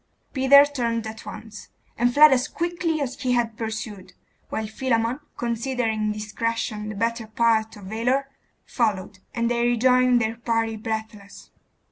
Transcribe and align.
Peter 0.33 0.65
turned 0.65 1.05
at 1.05 1.27
once, 1.27 1.69
and 1.95 2.11
fled 2.11 2.31
as 2.33 2.47
quickly 2.47 2.99
as 2.99 3.21
he 3.21 3.33
had 3.33 3.55
pursued; 3.55 4.13
while 4.49 4.65
Philammon, 4.65 5.19
considering 5.37 6.11
discretion 6.11 6.89
the 6.89 6.95
better 6.95 7.27
part 7.27 7.75
of 7.75 7.83
valour, 7.83 8.27
followed, 8.65 9.19
and 9.35 9.47
they 9.51 9.61
rejoined 9.61 10.19
their 10.19 10.37
party 10.37 10.75
breathless. 10.75 11.51